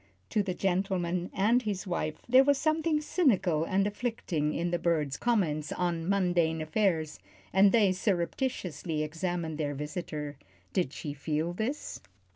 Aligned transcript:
To 0.31 0.41
the 0.41 0.55
gentleman 0.55 1.29
and 1.31 1.61
his 1.61 1.85
wife 1.85 2.23
there 2.27 2.43
was 2.43 2.57
something 2.57 3.01
cynical 3.01 3.63
and 3.65 3.85
afflicting 3.85 4.51
in 4.51 4.71
the 4.71 4.79
bird's 4.79 5.15
comment 5.15 5.71
on 5.77 6.09
mundane 6.09 6.59
affairs, 6.59 7.19
and 7.53 7.71
they 7.71 7.91
surreptitiously 7.91 9.03
examined 9.03 9.59
their 9.59 9.75
visitor. 9.75 10.37
Did 10.73 10.91
she 10.91 11.13
feel 11.13 11.53
this? 11.53 12.01